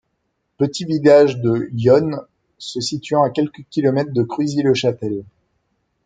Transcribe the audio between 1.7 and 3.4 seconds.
Yonne se situant à